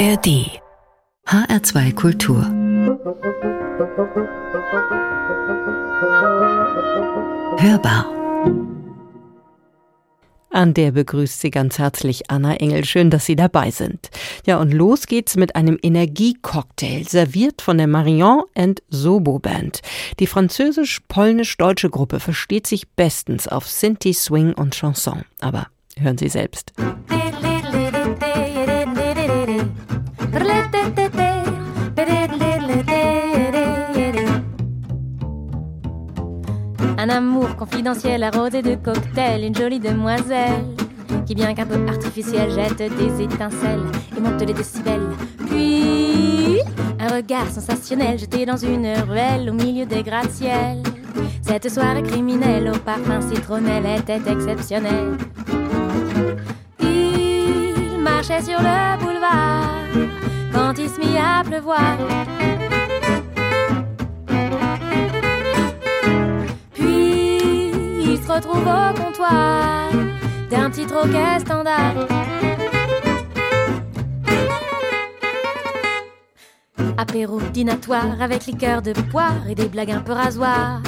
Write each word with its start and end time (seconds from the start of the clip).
ARD 0.00 0.48
HR2 1.26 1.94
Kultur 1.94 2.38
Hörbar 7.58 8.06
an 10.52 10.74
der 10.74 10.90
begrüßt 10.92 11.40
sie 11.40 11.50
ganz 11.50 11.78
herzlich 11.78 12.28
Anna 12.30 12.54
Engel. 12.56 12.84
Schön, 12.84 13.08
dass 13.10 13.24
Sie 13.24 13.36
dabei 13.36 13.70
sind. 13.70 14.10
Ja, 14.46 14.58
und 14.58 14.72
los 14.72 15.06
geht's 15.06 15.36
mit 15.36 15.54
einem 15.54 15.78
Energiecocktail, 15.80 17.04
serviert 17.08 17.62
von 17.62 17.78
der 17.78 17.86
Marion 17.86 18.42
and 18.56 18.82
Sobo 18.90 19.38
Band. 19.38 19.80
Die 20.18 20.26
französisch-polnisch-deutsche 20.26 21.88
Gruppe 21.90 22.20
versteht 22.20 22.66
sich 22.66 22.88
bestens 22.90 23.46
auf 23.46 23.68
Sinti, 23.68 24.12
Swing 24.12 24.52
und 24.54 24.74
Chanson. 24.74 25.22
Aber 25.40 25.66
hören 25.98 26.18
Sie 26.18 26.28
selbst. 26.28 26.72
Un 37.10 37.14
amour 37.16 37.56
confidentiel 37.56 38.22
arrosé 38.22 38.62
de 38.62 38.76
cocktails, 38.76 39.42
une 39.44 39.52
jolie 39.52 39.80
demoiselle 39.80 40.62
qui 41.26 41.34
bien 41.34 41.52
qu'un 41.54 41.66
peu 41.66 41.76
artificielle 41.88 42.52
jette 42.52 42.76
des 42.94 43.24
étincelles 43.24 43.80
et 44.16 44.20
monte 44.20 44.40
les 44.42 44.54
décibels. 44.54 45.10
Puis 45.48 46.60
un 47.00 47.08
regard 47.08 47.48
sensationnel 47.48 48.16
jeté 48.16 48.46
dans 48.46 48.56
une 48.56 48.86
ruelle 49.08 49.50
au 49.50 49.52
milieu 49.52 49.86
des 49.86 50.04
gratte-ciels. 50.04 50.84
Cette 51.42 51.68
soirée 51.68 52.04
criminelle 52.04 52.68
au 52.72 52.78
parfum 52.78 53.20
citronnelle 53.28 53.86
était 53.98 54.22
exceptionnelle. 54.30 55.16
Il 56.80 57.98
marchait 58.00 58.40
sur 58.42 58.60
le 58.60 59.00
boulevard 59.04 59.74
quand 60.54 60.74
il 60.78 60.88
se 60.88 61.00
mit 61.00 61.18
à 61.18 61.42
pleuvoir. 61.42 61.98
retrouve 68.40 68.66
au 68.66 69.02
comptoir 69.04 69.90
d'un 70.50 70.70
petit 70.70 70.86
troquet 70.86 71.38
standard. 71.40 71.94
Apéro 76.96 77.40
dînatoire 77.52 78.20
avec 78.20 78.46
liqueur 78.46 78.80
de 78.82 78.92
poire 79.10 79.46
et 79.48 79.54
des 79.54 79.68
blagues 79.68 79.90
un 79.90 80.00
peu 80.00 80.12
rasoirs. 80.12 80.80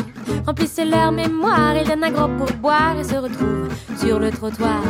Remplissez 0.47 0.85
leur 0.87 1.13
mémoire, 1.13 1.75
ils 1.77 1.87
donnent 1.87 2.05
un 2.05 2.11
gros 2.11 2.29
pourboire 2.29 2.99
et 2.99 3.05
se 3.05 3.17
retrouvent 3.17 3.69
sur 3.99 4.19
le 4.19 4.31
trottoir. 4.31 4.83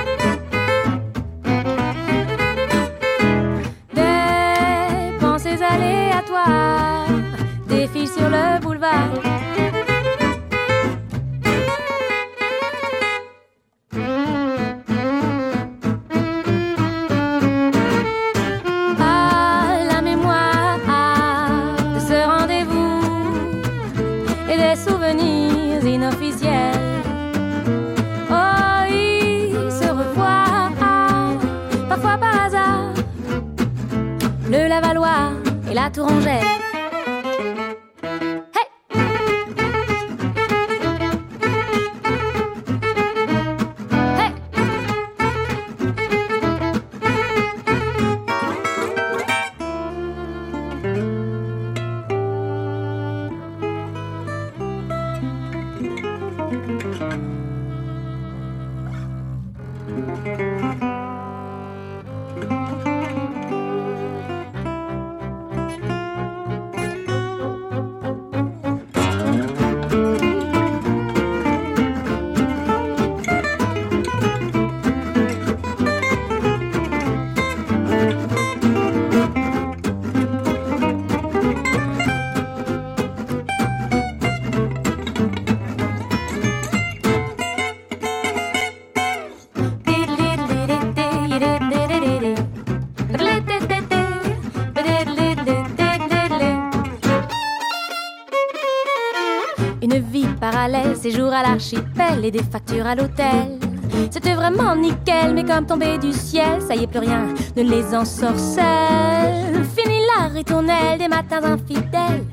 why. 6.37 6.76
jours 101.11 101.33
à 101.33 101.43
l'archipel 101.43 102.25
et 102.25 102.31
des 102.31 102.43
factures 102.43 102.87
à 102.87 102.95
l'hôtel. 102.95 103.59
C'était 104.11 104.35
vraiment 104.35 104.75
nickel, 104.75 105.35
mais 105.35 105.45
comme 105.45 105.67
tombé 105.67 105.99
du 105.99 106.13
ciel, 106.13 106.61
ça 106.63 106.75
y 106.75 106.83
est, 106.83 106.87
plus 106.87 106.99
rien 107.01 107.27
ne 107.57 107.63
les 107.63 107.95
ensorcelle. 107.95 109.65
Fini 109.77 109.99
la 110.19 110.29
ritournelle 110.29 110.99
des 110.99 111.09
matins 111.09 111.43
infidèles, 111.45 112.25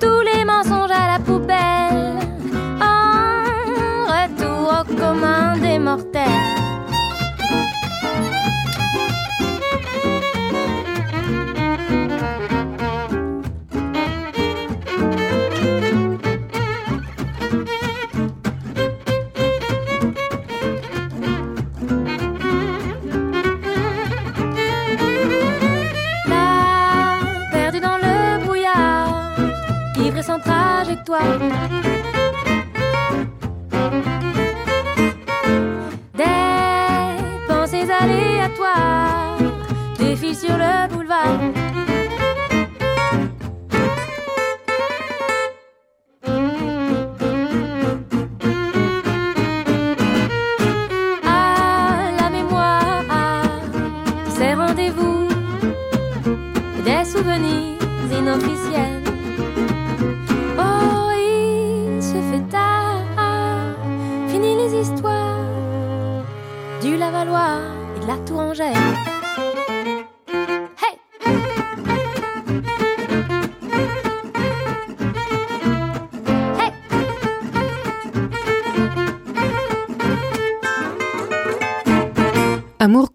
tous 0.00 0.20
les 0.20 0.44
mensonges 0.44 0.90
à 0.92 1.12
la 1.18 1.18
poubelle. 1.18 2.20
retour 4.06 4.80
au 4.82 4.96
commun 4.96 5.56
des 5.58 5.78
mortels. 5.78 6.22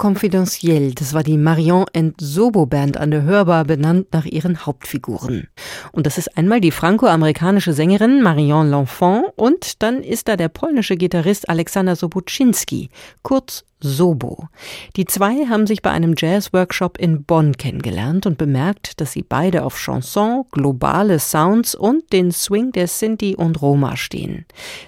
Confidentiel. 0.09 0.95
Das 0.95 1.13
war 1.13 1.21
die 1.21 1.38
Marion 1.38 1.85
and 1.95 2.15
Sobo 2.19 2.65
Band 2.65 2.97
an 2.97 3.11
der 3.11 3.21
Hörbar, 3.21 3.63
benannt 3.63 4.07
nach 4.11 4.25
ihren 4.25 4.65
Hauptfiguren. 4.65 5.47
Und 5.91 6.07
das 6.07 6.17
ist 6.17 6.35
einmal 6.35 6.59
die 6.61 6.71
franco-amerikanische 6.71 7.73
Sängerin 7.73 8.23
Marion 8.23 8.71
L'Enfant 8.73 9.21
und 9.35 9.83
dann 9.83 10.01
ist 10.01 10.27
da 10.27 10.35
der 10.35 10.50
polnische 10.50 10.95
Gitarrist 10.95 11.47
Alexander 11.47 11.95
Sobuczynski, 11.95 12.89
kurz 13.21 13.65
Sobo. 13.81 14.47
Die 14.95 15.06
zwei 15.06 15.45
haben 15.45 15.67
sich 15.67 15.83
bei 15.83 15.91
einem 15.91 16.15
Jazz-Workshop 16.17 16.97
in 16.97 17.23
Bonn 17.23 17.55
kennengelernt 17.57 18.25
und 18.25 18.39
bemerkt, 18.39 19.00
dass 19.01 19.12
sie 19.12 19.21
beide 19.21 19.62
auf 19.63 19.77
Chanson, 19.77 20.45
globale 20.51 21.19
Sounds 21.19 21.75
und 21.75 22.12
den 22.13 22.31
Swing 22.31 22.71
der 22.71 22.88
Sinti 22.88 23.35
und 23.35 23.62
Roma 23.62 23.95
stehen. 23.95 24.45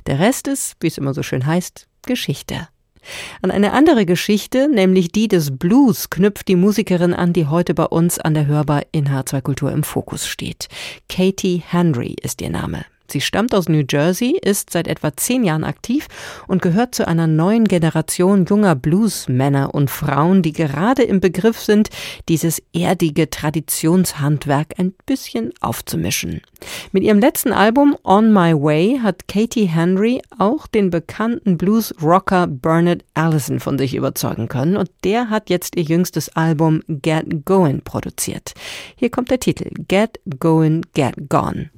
Der 0.07 0.17
Rest 0.17 0.47
ist, 0.47 0.77
wie 0.79 0.87
es 0.87 0.97
immer 0.97 1.13
so 1.13 1.21
schön 1.21 1.45
heißt, 1.45 1.85
Geschichte. 2.07 2.69
An 3.41 3.51
eine 3.51 3.73
andere 3.73 4.05
Geschichte, 4.05 4.67
nämlich 4.69 5.11
die 5.11 5.27
des 5.27 5.57
Blues, 5.57 6.09
knüpft 6.09 6.47
die 6.47 6.55
Musikerin 6.55 7.13
an, 7.13 7.33
die 7.33 7.47
heute 7.47 7.73
bei 7.73 7.85
uns 7.85 8.19
an 8.19 8.33
der 8.33 8.47
Hörbar 8.47 8.83
in 8.91 9.09
H2 9.09 9.41
Kultur 9.41 9.71
im 9.71 9.83
Fokus 9.83 10.27
steht. 10.27 10.67
Katie 11.09 11.61
Henry 11.65 12.15
ist 12.21 12.41
ihr 12.41 12.49
Name. 12.51 12.85
Sie 13.11 13.21
stammt 13.21 13.53
aus 13.53 13.67
New 13.67 13.83
Jersey, 13.87 14.39
ist 14.41 14.69
seit 14.69 14.87
etwa 14.87 15.15
zehn 15.15 15.43
Jahren 15.43 15.63
aktiv 15.65 16.07
und 16.47 16.61
gehört 16.61 16.95
zu 16.95 17.07
einer 17.07 17.27
neuen 17.27 17.65
Generation 17.65 18.45
junger 18.45 18.73
Blues-Männer 18.75 19.73
und 19.75 19.91
Frauen, 19.91 20.41
die 20.41 20.53
gerade 20.53 21.03
im 21.03 21.19
Begriff 21.19 21.59
sind, 21.59 21.89
dieses 22.29 22.61
erdige 22.71 23.29
Traditionshandwerk 23.29 24.75
ein 24.79 24.93
bisschen 25.05 25.51
aufzumischen. 25.59 26.39
Mit 26.93 27.03
ihrem 27.03 27.19
letzten 27.19 27.51
Album 27.51 27.97
On 28.03 28.31
My 28.31 28.53
Way 28.53 28.99
hat 29.03 29.27
Katie 29.27 29.65
Henry 29.65 30.21
auch 30.39 30.67
den 30.67 30.89
bekannten 30.89 31.57
Blues-Rocker 31.57 32.47
Bernard 32.47 33.03
Allison 33.13 33.59
von 33.59 33.77
sich 33.77 33.93
überzeugen 33.95 34.47
können 34.47 34.77
und 34.77 34.89
der 35.03 35.29
hat 35.29 35.49
jetzt 35.49 35.75
ihr 35.75 35.83
jüngstes 35.83 36.29
Album 36.29 36.81
Get 36.87 37.45
Goin' 37.45 37.81
produziert. 37.83 38.53
Hier 38.95 39.09
kommt 39.09 39.31
der 39.31 39.39
Titel 39.41 39.69
Get 39.89 40.19
Goin', 40.39 40.83
Get 40.93 41.15
Gone. 41.27 41.71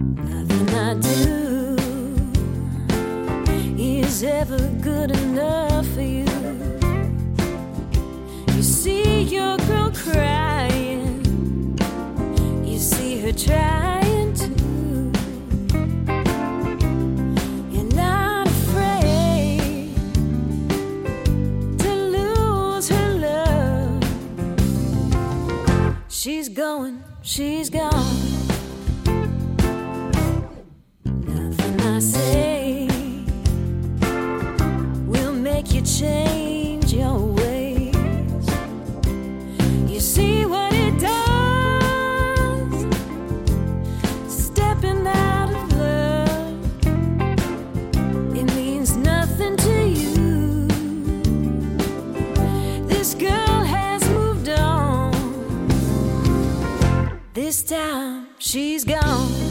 Nothing 0.00 0.70
I 0.74 0.94
do 0.98 1.76
is 3.78 4.24
ever 4.24 4.58
good 4.82 5.12
enough 5.12 5.86
for 5.92 6.00
you. 6.02 6.26
You 8.48 8.62
see 8.62 9.22
your 9.22 9.58
girl 9.68 9.92
crying, 9.92 11.22
you 12.64 12.78
see 12.78 13.20
her 13.20 13.32
trying. 13.32 14.05
She's 26.26 26.48
going, 26.48 27.04
she's 27.22 27.70
gone. 27.70 28.35
she's 58.46 58.84
gone. 58.84 59.45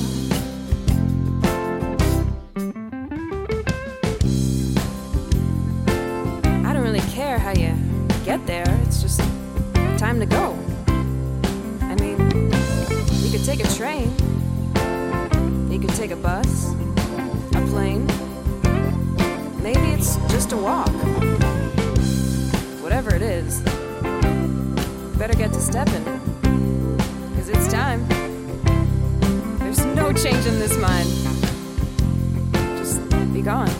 I 6.65 6.71
don't 6.73 6.81
really 6.81 7.05
care 7.11 7.37
how 7.37 7.51
you 7.51 7.75
get 8.25 8.43
there, 8.47 8.65
it's 8.87 8.99
just 9.03 9.19
time 9.99 10.19
to 10.21 10.25
go. 10.25 10.57
I 11.81 11.93
mean, 11.99 12.17
you 13.21 13.29
could 13.31 13.45
take 13.45 13.63
a 13.63 13.69
train, 13.75 14.09
you 15.71 15.79
could 15.79 15.93
take 15.95 16.09
a 16.09 16.15
bus, 16.15 16.71
a 16.71 17.61
plane, 17.71 18.07
maybe 19.61 19.89
it's 19.95 20.15
just 20.33 20.51
a 20.51 20.57
walk. 20.57 20.89
Whatever 22.81 23.13
it 23.13 23.21
is, 23.21 23.61
better 25.19 25.35
get 25.35 25.53
to 25.53 25.59
stepping, 25.61 26.03
cause 27.35 27.47
it's 27.49 27.71
time. 27.71 28.03
Changing 30.15 30.59
this 30.59 30.77
mind. 30.77 31.09
Just 32.83 33.09
be 33.33 33.41
gone. 33.41 33.71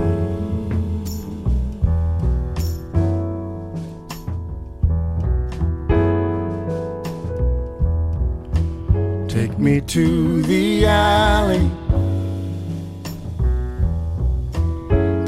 Take 9.36 9.56
me 9.60 9.76
to 9.96 10.42
the 10.52 10.64
alley. 10.88 11.68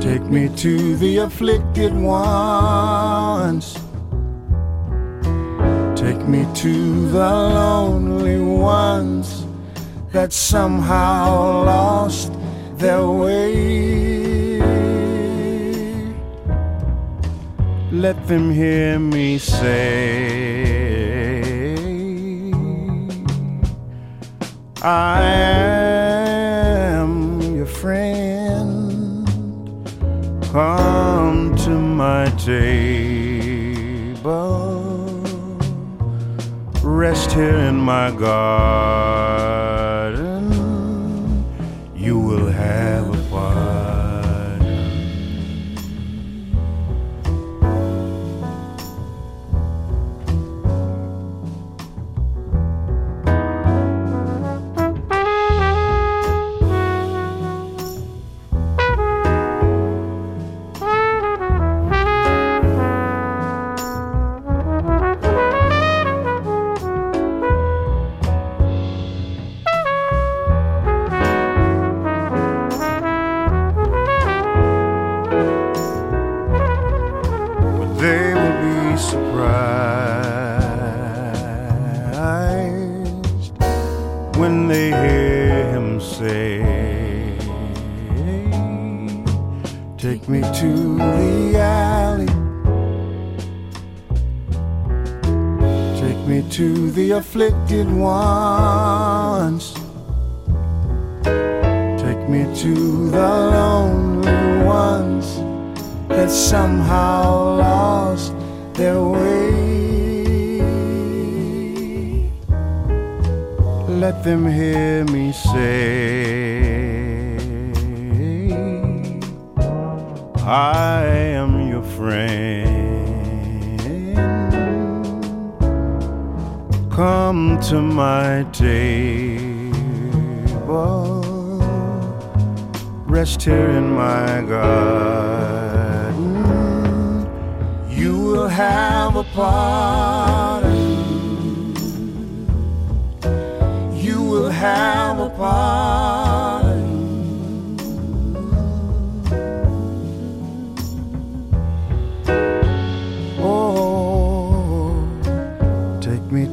Take 0.05 0.23
me 0.35 0.43
to 0.63 0.73
the 1.03 1.13
afflicted 1.27 1.93
ones. 1.93 3.65
Take 6.03 6.21
me 6.33 6.41
to 6.63 6.73
the 7.17 7.29
lonely 7.59 8.39
ones 8.41 9.42
that 10.13 10.31
somehow 10.31 11.63
lost 11.65 12.31
their 12.75 13.05
way. 13.07 14.61
Let 17.91 18.17
them 18.27 18.53
hear 18.53 18.99
me 18.99 19.39
say, 19.39 21.33
I 24.83 25.21
am 26.91 27.41
your 27.55 27.65
friend. 27.65 29.27
Come 30.51 31.55
to 31.65 31.71
my 31.71 32.29
table. 32.37 33.39
Rest 36.83 37.31
here 37.31 37.57
in 37.71 37.77
my 37.79 38.11
garden. 38.11 39.72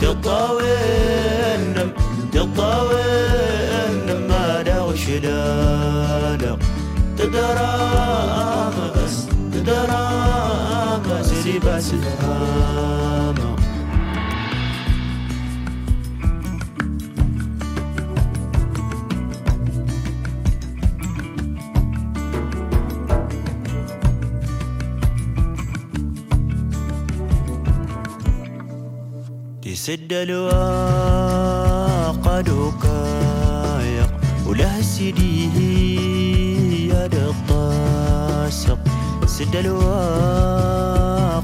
تطاوي 0.00 0.72
النم 1.54 1.92
بس 11.66 11.84
znamo 11.90 13.50
تسد 29.62 30.12
الواقع 30.12 32.40
دقايق 32.40 34.10
وله 34.46 34.80
سيدي 34.80 36.88
يا 36.88 37.06
الطاسق 37.06 38.78
سد 39.26 39.56
الواقع 39.56 40.97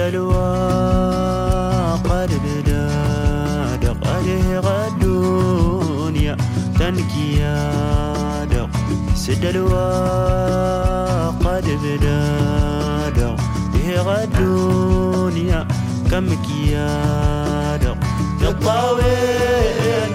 دلوى 0.00 0.52
قد 2.08 2.30
بدا 2.44 2.86
دقاله 3.82 4.46
غدون 4.66 6.16
يا 6.16 6.36
تنكيا 6.80 7.56
دق 8.52 8.68
سدلوى 9.14 9.90
قد 11.44 11.66
بدا 11.84 12.20
دق 13.20 13.36
به 13.72 13.88
غدون 14.08 15.36
يا 15.36 15.68
كم 16.10 16.26
كيا 16.46 16.96
دق 17.84 17.98
بالطاوين 18.40 20.10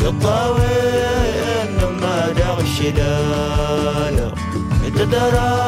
بالطاوين 0.00 1.70
ما 2.02 2.16
دغ 2.36 2.60
الشدالة 2.60 4.32
تدرى 4.98 5.61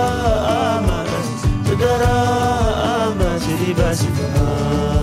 as 3.94 4.02
you 4.04 4.10
come. 4.16 4.93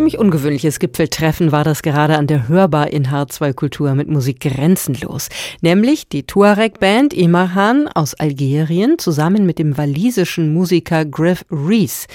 ziemlich 0.00 0.18
ungewöhnliches 0.18 0.78
Gipfeltreffen 0.78 1.52
war 1.52 1.62
das 1.62 1.82
gerade 1.82 2.16
an 2.16 2.26
der 2.26 2.48
Hörbar 2.48 2.90
in 2.90 3.08
H2 3.08 3.52
Kultur 3.52 3.94
mit 3.94 4.08
Musik 4.08 4.40
grenzenlos. 4.40 5.28
Nämlich 5.60 6.08
die 6.08 6.22
Tuareg-Band 6.22 7.12
Imarhan 7.12 7.86
aus 7.86 8.14
Algerien 8.14 8.98
zusammen 8.98 9.44
mit 9.44 9.58
dem 9.58 9.76
walisischen 9.76 10.54
Musiker 10.54 11.04
Griff 11.04 11.44
Rees. 11.50 12.06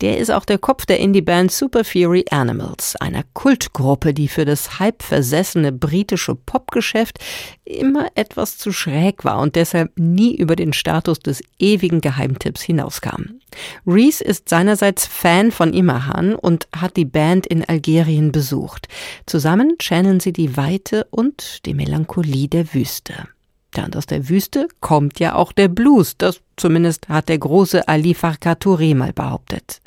Der 0.00 0.18
ist 0.18 0.30
auch 0.30 0.44
der 0.44 0.58
Kopf 0.58 0.86
der 0.86 1.00
Indie-Band 1.00 1.50
Super 1.50 1.82
Fury 1.82 2.24
Animals, 2.30 2.94
einer 2.96 3.24
Kultgruppe, 3.32 4.14
die 4.14 4.28
für 4.28 4.44
das 4.44 4.78
halb 4.78 5.02
versessene 5.02 5.72
britische 5.72 6.36
Popgeschäft 6.36 7.18
immer 7.64 8.06
etwas 8.14 8.58
zu 8.58 8.70
schräg 8.70 9.24
war 9.24 9.40
und 9.40 9.56
deshalb 9.56 9.98
nie 9.98 10.36
über 10.36 10.54
den 10.54 10.72
Status 10.72 11.18
des 11.18 11.42
ewigen 11.58 12.00
Geheimtipps 12.00 12.62
hinauskam. 12.62 13.40
Reese 13.88 14.22
ist 14.22 14.48
seinerseits 14.48 15.04
Fan 15.06 15.50
von 15.50 15.72
Imahan 15.74 16.36
und 16.36 16.68
hat 16.76 16.96
die 16.96 17.04
Band 17.04 17.46
in 17.48 17.64
Algerien 17.68 18.30
besucht. 18.30 18.86
Zusammen 19.26 19.78
channeln 19.78 20.20
sie 20.20 20.32
die 20.32 20.56
Weite 20.56 21.08
und 21.10 21.66
die 21.66 21.74
Melancholie 21.74 22.46
der 22.46 22.72
Wüste. 22.72 23.26
Ja, 23.74 23.84
und 23.84 23.96
aus 23.96 24.06
der 24.06 24.28
Wüste 24.28 24.68
kommt 24.80 25.20
ja 25.20 25.34
auch 25.34 25.52
der 25.52 25.68
Blues, 25.68 26.14
das 26.16 26.40
zumindest 26.56 27.08
hat 27.08 27.28
der 27.28 27.38
große 27.38 27.86
Ali 27.86 28.14
Farka 28.14 28.52
Touré 28.52 28.94
mal 28.96 29.12
behauptet. 29.12 29.80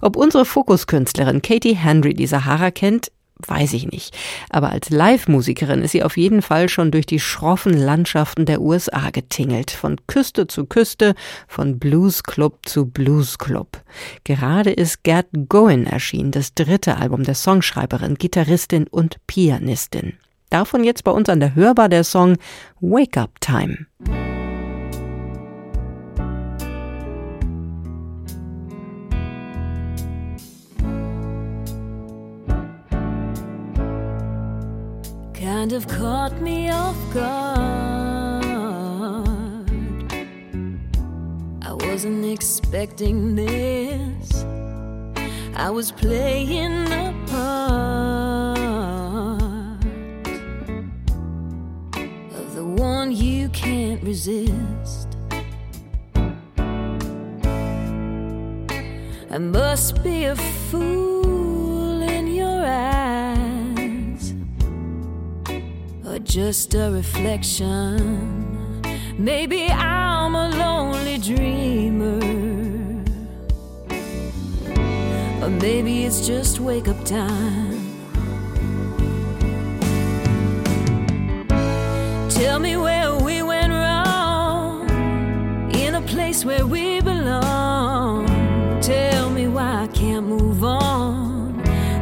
Ob 0.00 0.16
unsere 0.16 0.44
Fokuskünstlerin 0.44 1.42
Katie 1.42 1.74
Henry 1.74 2.14
die 2.14 2.28
Sahara 2.28 2.70
kennt, 2.70 3.10
weiß 3.48 3.72
ich 3.74 3.88
nicht. 3.90 4.16
Aber 4.50 4.70
als 4.70 4.88
Live-Musikerin 4.90 5.82
ist 5.82 5.90
sie 5.90 6.04
auf 6.04 6.16
jeden 6.16 6.40
Fall 6.42 6.68
schon 6.68 6.92
durch 6.92 7.06
die 7.06 7.18
schroffen 7.18 7.76
Landschaften 7.76 8.46
der 8.46 8.60
USA 8.60 9.10
getingelt. 9.10 9.72
Von 9.72 9.96
Küste 10.06 10.46
zu 10.46 10.64
Küste, 10.64 11.14
von 11.48 11.80
Bluesclub 11.80 12.60
zu 12.66 12.86
Bluesclub. 12.86 13.82
Gerade 14.22 14.70
ist 14.70 15.02
Gerd 15.02 15.26
Goen 15.48 15.86
erschienen, 15.86 16.30
das 16.30 16.54
dritte 16.54 16.96
Album 16.98 17.24
der 17.24 17.34
Songschreiberin, 17.34 18.14
Gitarristin 18.14 18.86
und 18.86 19.16
Pianistin. 19.26 20.14
Davon 20.54 20.84
jetzt 20.84 21.02
bei 21.02 21.10
uns 21.10 21.28
an 21.28 21.40
der 21.40 21.56
Hörbar 21.56 21.88
der 21.88 22.04
Song 22.04 22.36
Wake 22.78 23.16
Up 23.18 23.40
Time. 23.40 23.86
kind 35.32 35.72
of 35.72 35.88
caught 35.88 36.40
me 36.40 36.70
off 36.70 36.94
guard. 37.12 38.44
I 41.62 41.72
wasn't 41.72 42.24
expecting 42.32 43.34
this, 43.34 44.44
I 45.56 45.68
was 45.70 45.90
playing 45.90 46.86
a 46.92 47.12
part. 47.28 48.23
can't 53.54 54.02
resist. 54.02 55.08
I 59.30 59.38
must 59.38 60.02
be 60.02 60.24
a 60.24 60.36
fool 60.70 62.02
in 62.02 62.26
your 62.28 62.64
eyes, 62.66 64.34
or 66.06 66.18
just 66.20 66.74
a 66.74 66.90
reflection. 66.90 68.82
Maybe 69.18 69.68
I'm 69.70 70.34
a 70.34 70.48
lonely 70.62 71.18
dreamer, 71.18 72.22
or 75.42 75.48
maybe 75.48 76.04
it's 76.04 76.26
just 76.26 76.58
wake 76.60 76.88
up 76.88 77.02
time. 77.04 77.63
Tell 82.46 82.58
me 82.58 82.76
where 82.76 83.14
we 83.16 83.40
went 83.42 83.72
wrong 83.72 84.86
in 85.74 85.94
a 85.94 86.02
place 86.02 86.44
where 86.44 86.66
we 86.66 87.00
belong. 87.00 88.26
Tell 88.82 89.30
me 89.30 89.48
why 89.48 89.84
I 89.84 89.86
can't 89.86 90.26
move 90.26 90.62
on. 90.62 91.56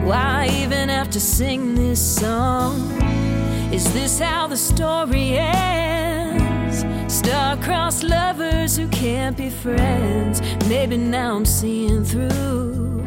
Why 0.05 0.47
I 0.47 0.49
even 0.61 0.89
have 0.89 1.11
to 1.11 1.21
sing 1.21 1.77
this 1.77 2.01
song? 2.01 2.75
Is 3.73 3.91
this 3.95 4.19
how 4.19 4.49
the 4.49 4.57
story 4.57 5.39
ends? 5.39 6.79
Star-crossed 7.15 8.03
lovers 8.03 8.77
who 8.77 8.89
can't 8.89 9.37
be 9.37 9.49
friends. 9.49 10.41
Maybe 10.69 10.97
now 10.97 11.37
I'm 11.37 11.45
seeing 11.45 12.03
through 12.05 13.03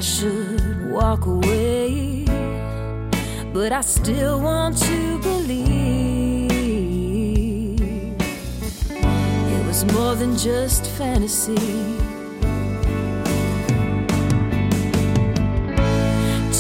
should 0.03 0.91
walk 0.91 1.27
away, 1.27 2.25
but 3.55 3.71
I 3.71 3.83
still 3.83 4.41
want 4.41 4.77
to 4.79 5.19
believe 5.21 6.51
it 8.91 9.67
was 9.67 9.85
more 9.93 10.17
than 10.17 10.37
just 10.37 10.87
fantasy. 10.99 11.55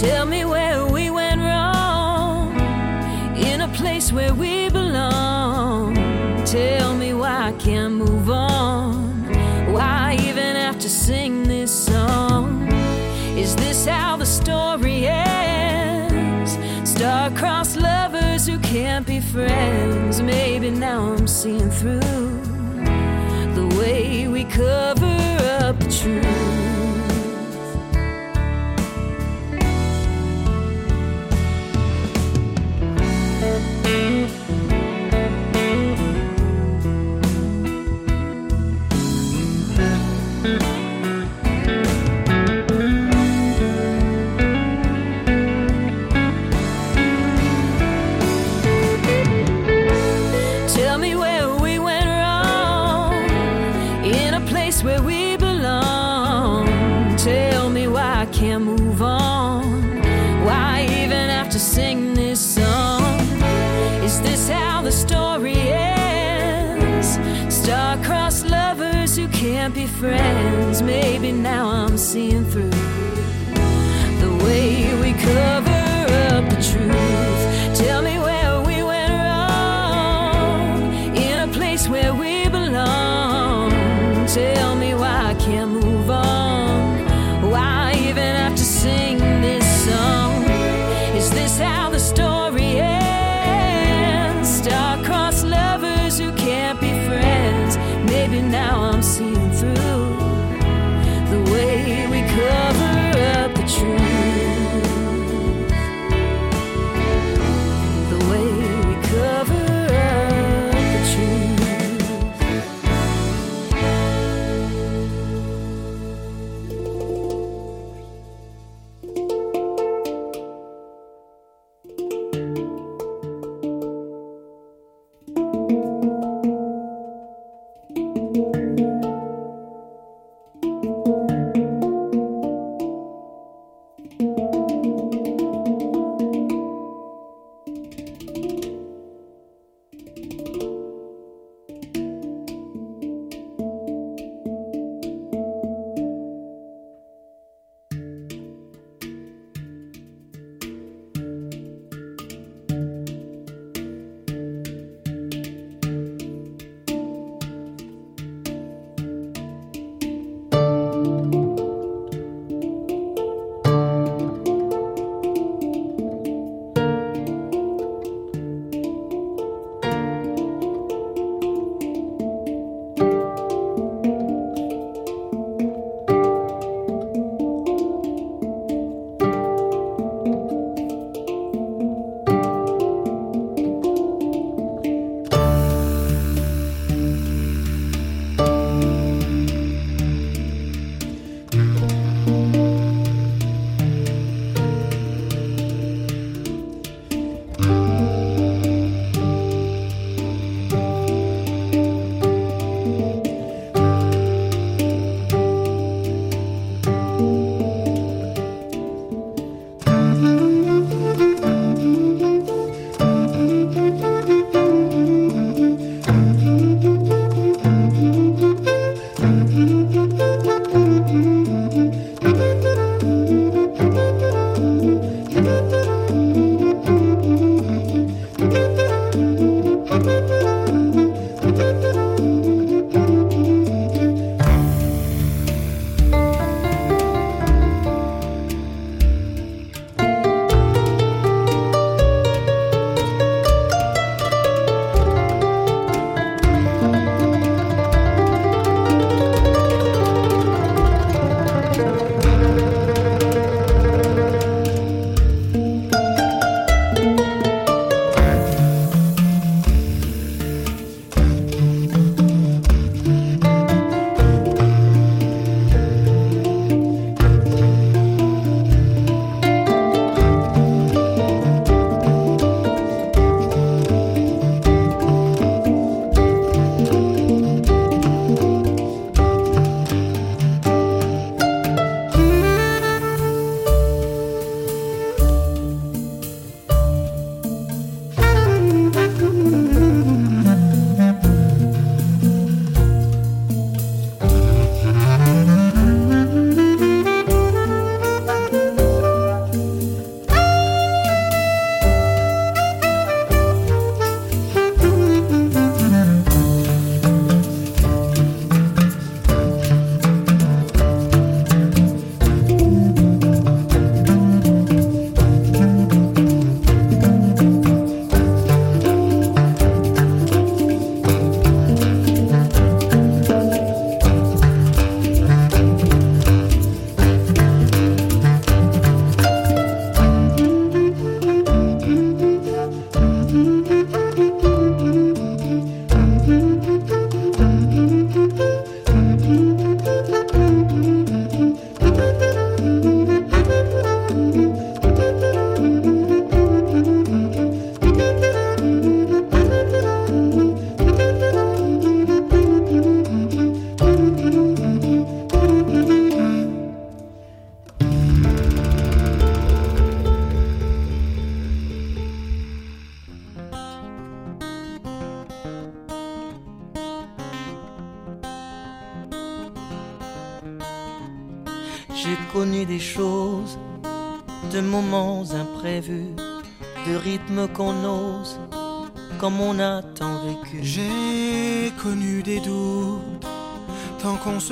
Tell 0.00 0.24
me 0.24 0.44
where 0.44 0.86
we 0.86 1.10
went 1.10 1.40
wrong 1.40 2.54
in 3.36 3.60
a 3.62 3.68
place 3.74 4.12
where 4.12 4.32
we 4.34 4.68
belong. 4.68 5.96
Tell 6.44 6.94
me 6.96 7.12
why 7.12 7.48
I 7.48 7.52
can't 7.58 7.94
move 7.94 8.30
on, 8.30 8.92
why 9.72 10.16
even 10.20 10.54
have 10.54 10.78
to 10.78 10.88
sing 10.88 11.42
how 13.86 14.16
the 14.16 14.26
story 14.26 15.06
ends. 15.08 16.58
Star-crossed 16.88 17.76
lovers 17.76 18.46
who 18.46 18.58
can't 18.58 19.06
be 19.06 19.20
friends. 19.20 20.22
Maybe 20.22 20.70
now 20.70 21.12
I'm 21.14 21.26
seeing 21.26 21.70
through 21.70 21.98
the 22.00 23.74
way 23.78 24.28
we 24.28 24.44
cover 24.44 25.06
up 25.64 25.78
the 25.80 25.98
truth. 26.02 26.41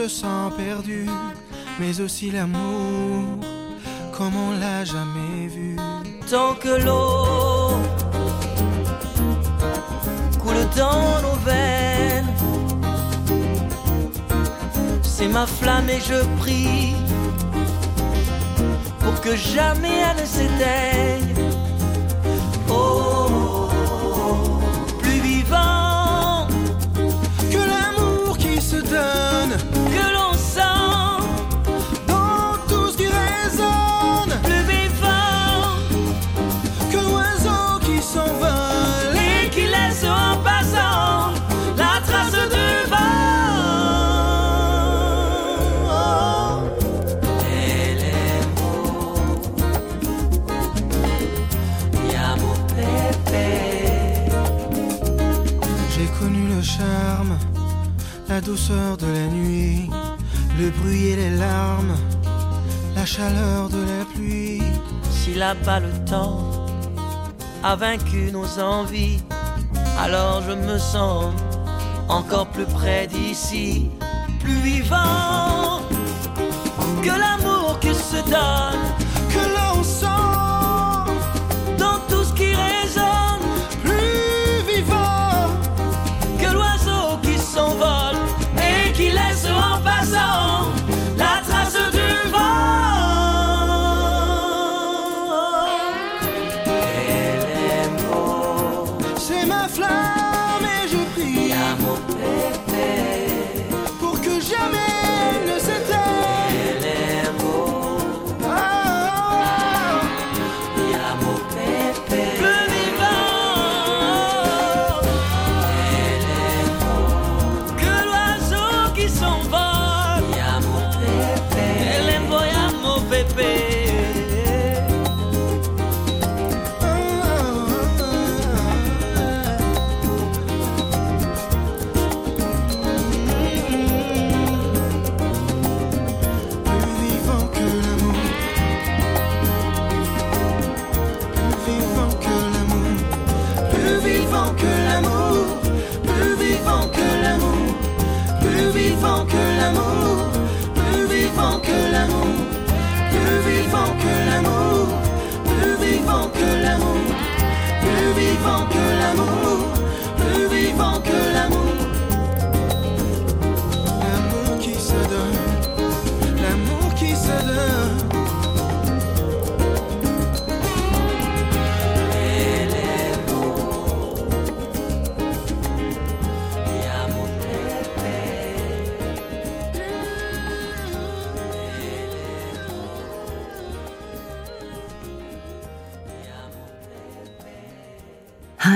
se 0.02 0.08
sens 0.08 0.52
perdu, 0.56 1.04
mais 1.78 2.00
aussi 2.00 2.30
l'amour, 2.30 3.38
comme 4.16 4.34
on 4.36 4.52
l'a 4.58 4.82
jamais 4.84 5.46
vu. 5.54 5.76
Tant 6.30 6.54
que 6.54 6.68
l'eau 6.86 7.72
coule 10.42 10.64
dans 10.76 11.12
nos 11.26 11.36
veines, 11.44 12.34
c'est 15.02 15.28
ma 15.28 15.46
flamme 15.46 15.90
et 15.90 16.00
je 16.00 16.20
prie 16.40 16.94
pour 19.00 19.20
que 19.20 19.34
jamais 19.36 19.96
elle 20.14 20.22
ne 20.22 20.26
s'éteigne 20.26 21.39
de 58.74 59.06
la 59.06 59.26
nuit, 59.26 59.90
le 60.58 60.70
bruit 60.70 61.06
et 61.08 61.16
les 61.16 61.30
larmes, 61.30 61.94
la 62.94 63.04
chaleur 63.04 63.68
de 63.68 63.80
la 63.82 64.04
pluie. 64.14 64.62
Si 65.10 65.34
là-bas 65.34 65.80
le 65.80 65.92
temps 66.08 66.66
a 67.64 67.74
vaincu 67.76 68.30
nos 68.32 68.58
envies, 68.60 69.18
alors 69.98 70.42
je 70.48 70.52
me 70.54 70.78
sens 70.78 71.34
encore 72.08 72.46
plus 72.48 72.64
près 72.66 73.06
d'ici, 73.08 73.90
plus 74.42 74.60
vivant 74.60 75.80
que 77.02 77.08
l'amour 77.10 77.78
qui 77.80 77.94
se 77.94 78.22
donne 78.30 78.80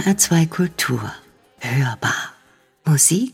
HR2 0.05 0.49
Kultur. 0.51 1.01
Hörbar. 1.61 2.13
Musik 2.87 3.33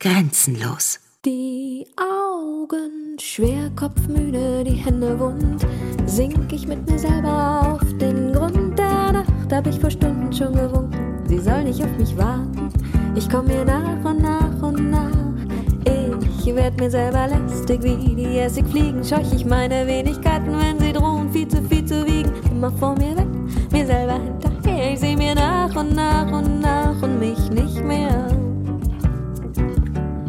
grenzenlos. 0.00 0.98
Die 1.24 1.86
Augen 1.96 3.16
schwer, 3.20 3.70
kopfmüde, 3.76 4.64
die 4.64 4.72
Hände 4.84 5.16
wund. 5.20 5.64
Sink 6.06 6.52
ich 6.52 6.66
mit 6.66 6.90
mir 6.90 6.98
selber 6.98 7.72
auf 7.80 7.98
den 7.98 8.32
Grund 8.32 8.76
der 8.76 9.12
Nacht. 9.12 9.52
Hab 9.52 9.64
ich 9.68 9.78
vor 9.78 9.90
Stunden 9.92 10.32
schon 10.32 10.54
gewunken. 10.56 11.20
Sie 11.28 11.38
soll 11.38 11.62
nicht 11.62 11.80
auf 11.80 11.96
mich 11.96 12.16
warten. 12.16 12.68
Ich 13.14 13.30
komm 13.30 13.46
mir 13.46 13.64
nach 13.64 14.04
und 14.10 14.22
nach 14.22 14.60
und 14.60 14.90
nach. 14.90 15.12
Ich 16.44 16.52
werd 16.52 16.80
mir 16.80 16.90
selber 16.90 17.28
lästig 17.28 17.80
wie 17.84 18.16
die 18.16 18.38
Essig 18.40 18.66
fliegen. 18.68 19.04
Scheuch 19.04 19.32
ich 19.32 19.44
meine 19.44 19.86
Wenigkeiten, 19.86 20.50
wenn 20.60 20.80
sie 20.80 20.92
drohen, 20.92 21.32
viel 21.32 21.46
zu 21.46 21.62
viel 21.62 21.84
zu 21.84 22.04
wiegen. 22.04 22.32
Immer 22.50 22.72
vor 22.72 22.96
mir 22.98 23.16
weg, 23.16 23.28
mir 23.70 23.86
selber 23.86 24.14
hinter. 24.14 24.51
Ich 24.64 25.00
seh 25.00 25.16
mir 25.16 25.34
nach 25.34 25.74
und 25.74 25.94
nach 25.94 26.30
und 26.32 26.60
nach 26.60 27.02
und 27.02 27.18
mich 27.18 27.50
nicht 27.50 27.82
mehr. 27.84 28.28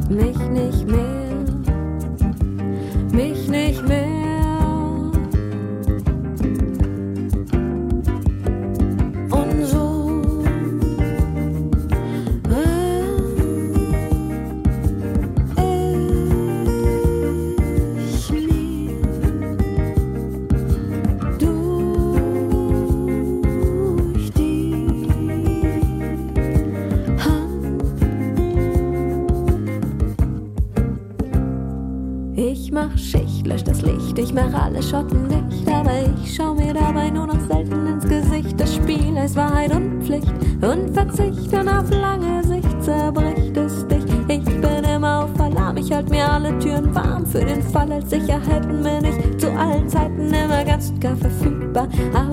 Mich 0.09 0.37
nicht 0.49 0.87
mehr. 0.87 1.43
Mich 3.11 3.47
nicht 3.47 3.87
mehr. 3.87 4.22
alle 34.73 34.81
schotten 34.83 35.27
dicht, 35.29 35.67
aber 35.67 35.91
ich 36.23 36.35
schau 36.35 36.55
mir 36.55 36.73
dabei 36.73 37.09
nur 37.09 37.27
noch 37.27 37.39
selten 37.47 37.85
ins 37.85 38.07
Gesicht. 38.07 38.59
Das 38.59 38.73
Spiel 38.75 39.15
ist 39.17 39.35
Wahrheit 39.35 39.71
und 39.75 40.03
Pflicht 40.03 40.31
und 40.61 40.93
Verzicht 40.93 41.53
und 41.53 41.67
auf 41.69 41.89
lange 41.91 42.43
Sicht 42.43 42.67
zerbricht 42.83 43.55
es 43.55 43.85
dich. 43.87 44.03
Ich 44.27 44.43
bin 44.43 44.83
immer 44.85 45.25
auf 45.25 45.39
Alarm, 45.39 45.77
ich 45.77 45.91
halt 45.91 46.09
mir 46.09 46.29
alle 46.31 46.57
Türen 46.59 46.93
warm. 46.95 47.25
Für 47.25 47.45
den 47.45 47.61
Fall 47.61 47.91
als 47.91 48.09
Sicherheiten 48.09 48.81
bin 48.83 49.05
ich 49.05 49.37
zu 49.37 49.51
allen 49.51 49.87
Zeiten 49.87 50.25
immer 50.33 50.63
ganz 50.63 50.89
und 50.89 51.01
gar 51.01 51.15
verfügbar. 51.15 51.87
Aber 52.13 52.32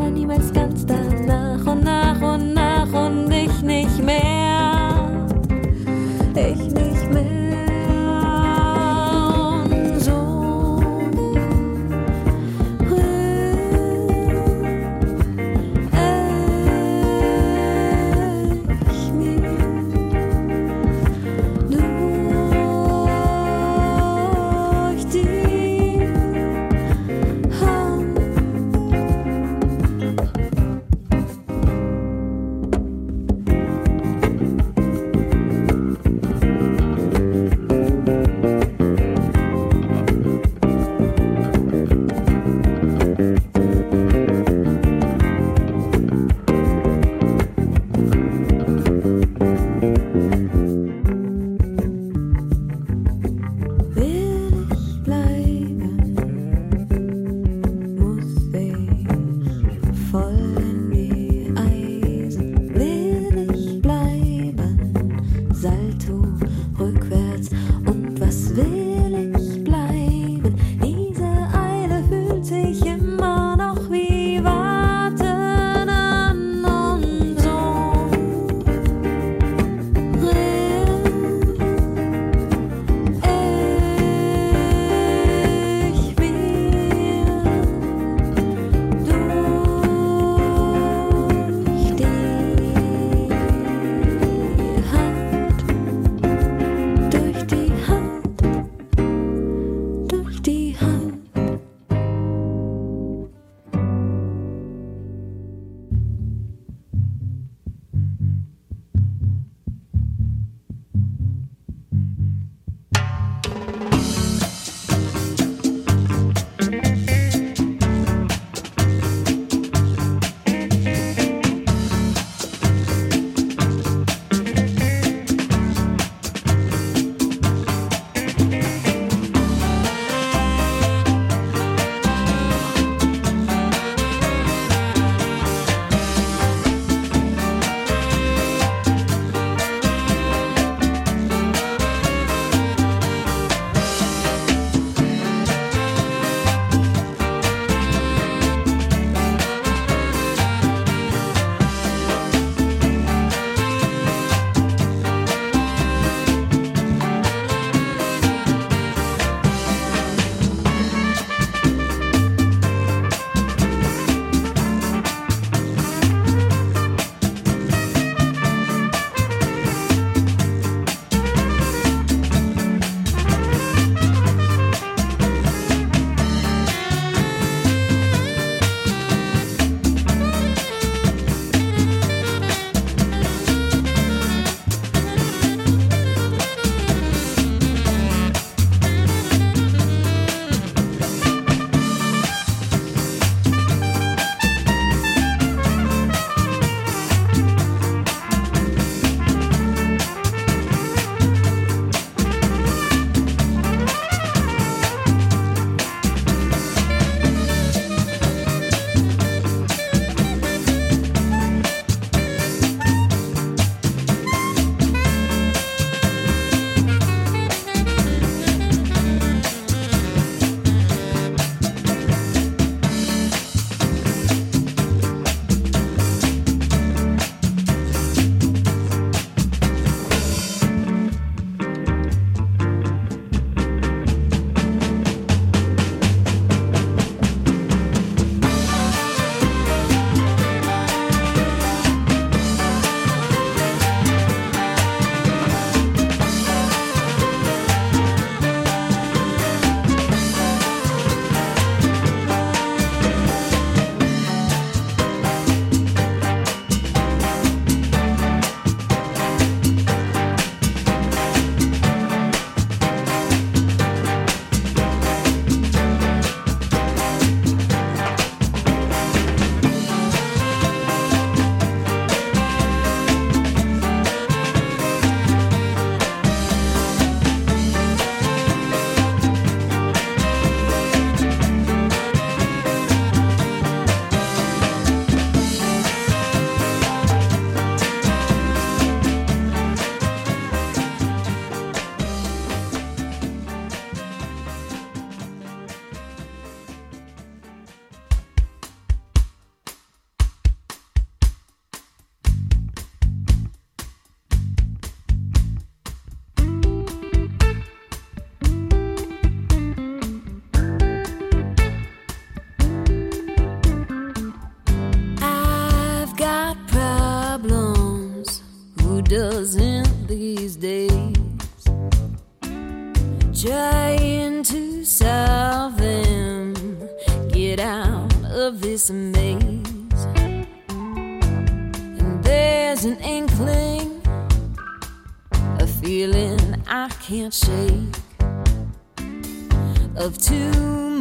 of 340.10 340.18
too 340.18 340.54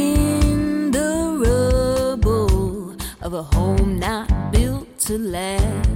In 0.06 0.90
the 0.96 1.16
rubble 1.42 2.96
of 3.26 3.30
a 3.34 3.42
home 3.54 3.98
not 3.98 4.26
built 4.54 4.88
to 5.06 5.18
last, 5.18 5.90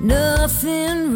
nothing 0.00 1.09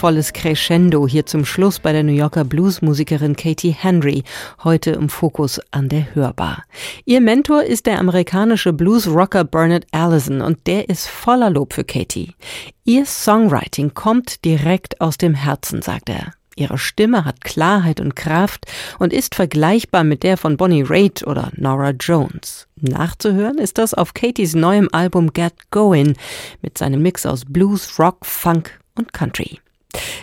kraftvolles 0.00 0.32
Crescendo 0.32 1.06
hier 1.06 1.26
zum 1.26 1.44
Schluss 1.44 1.78
bei 1.78 1.92
der 1.92 2.02
New 2.02 2.12
Yorker 2.14 2.42
Bluesmusikerin 2.46 3.36
Katie 3.36 3.68
Henry, 3.78 4.24
heute 4.64 4.92
im 4.92 5.10
Fokus 5.10 5.60
an 5.72 5.90
der 5.90 6.14
Hörbar. 6.14 6.62
Ihr 7.04 7.20
Mentor 7.20 7.64
ist 7.64 7.84
der 7.84 7.98
amerikanische 7.98 8.72
Blues-Rocker 8.72 9.44
Bernard 9.44 9.86
Allison 9.92 10.40
und 10.40 10.66
der 10.66 10.88
ist 10.88 11.06
voller 11.06 11.50
Lob 11.50 11.74
für 11.74 11.84
Katie. 11.84 12.32
Ihr 12.86 13.04
Songwriting 13.04 13.92
kommt 13.92 14.42
direkt 14.42 14.98
aus 15.02 15.18
dem 15.18 15.34
Herzen, 15.34 15.82
sagt 15.82 16.08
er. 16.08 16.32
Ihre 16.56 16.78
Stimme 16.78 17.26
hat 17.26 17.42
Klarheit 17.44 18.00
und 18.00 18.16
Kraft 18.16 18.64
und 18.98 19.12
ist 19.12 19.34
vergleichbar 19.34 20.02
mit 20.02 20.22
der 20.22 20.38
von 20.38 20.56
Bonnie 20.56 20.80
Raitt 20.84 21.26
oder 21.26 21.50
Nora 21.56 21.90
Jones. 21.90 22.68
Nachzuhören 22.76 23.58
ist 23.58 23.76
das 23.76 23.92
auf 23.92 24.14
Katies 24.14 24.54
neuem 24.54 24.88
Album 24.92 25.30
Get 25.34 25.52
Goin' 25.70 26.16
mit 26.62 26.78
seinem 26.78 27.02
Mix 27.02 27.26
aus 27.26 27.44
Blues, 27.46 27.98
Rock, 27.98 28.24
Funk 28.24 28.80
und 28.96 29.12
Country. 29.12 29.58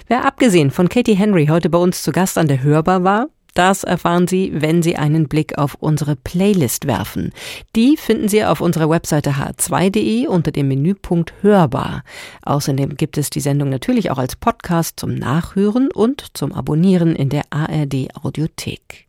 Wer 0.07 0.25
abgesehen 0.25 0.71
von 0.71 0.89
Katie 0.89 1.15
Henry 1.15 1.47
heute 1.47 1.69
bei 1.69 1.77
uns 1.77 2.01
zu 2.03 2.11
Gast 2.11 2.37
an 2.37 2.47
der 2.47 2.63
Hörbar 2.63 3.03
war, 3.03 3.27
das 3.53 3.83
erfahren 3.83 4.27
Sie, 4.27 4.51
wenn 4.53 4.83
Sie 4.83 4.97
einen 4.97 5.27
Blick 5.27 5.57
auf 5.57 5.75
unsere 5.75 6.15
Playlist 6.15 6.85
werfen. 6.85 7.31
Die 7.75 7.97
finden 7.97 8.27
Sie 8.27 8.45
auf 8.45 8.61
unserer 8.61 8.89
Webseite 8.89 9.31
h2.de 9.31 10.27
unter 10.27 10.51
dem 10.51 10.67
Menüpunkt 10.67 11.33
Hörbar. 11.41 12.03
Außerdem 12.43 12.97
gibt 12.97 13.17
es 13.17 13.31
die 13.31 13.39
Sendung 13.39 13.69
natürlich 13.69 14.11
auch 14.11 14.19
als 14.19 14.35
Podcast 14.35 14.99
zum 14.99 15.15
Nachhören 15.15 15.89
und 15.91 16.37
zum 16.37 16.53
Abonnieren 16.53 17.15
in 17.15 17.29
der 17.29 17.43
ARD 17.49 18.09
Audiothek. 18.21 19.05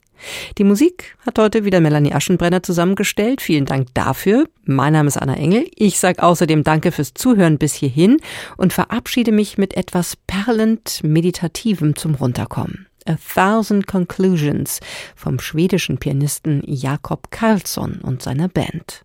Die 0.58 0.64
Musik 0.64 1.16
hat 1.26 1.38
heute 1.38 1.64
wieder 1.64 1.80
Melanie 1.80 2.12
Aschenbrenner 2.14 2.62
zusammengestellt. 2.62 3.40
Vielen 3.40 3.66
Dank 3.66 3.88
dafür. 3.94 4.46
Mein 4.64 4.92
Name 4.92 5.08
ist 5.08 5.16
Anna 5.16 5.34
Engel. 5.36 5.66
Ich 5.76 5.98
sage 5.98 6.22
außerdem 6.22 6.64
Danke 6.64 6.92
fürs 6.92 7.14
Zuhören 7.14 7.58
bis 7.58 7.74
hierhin 7.74 8.18
und 8.56 8.72
verabschiede 8.72 9.32
mich 9.32 9.58
mit 9.58 9.76
etwas 9.76 10.16
perlend 10.26 11.02
Meditativem 11.04 11.96
zum 11.96 12.14
Runterkommen. 12.16 12.86
A 13.06 13.16
Thousand 13.34 13.86
Conclusions 13.86 14.80
vom 15.16 15.38
schwedischen 15.40 15.98
Pianisten 15.98 16.62
Jakob 16.66 17.30
Karlsson 17.30 18.00
und 18.02 18.22
seiner 18.22 18.48
Band. 18.48 19.04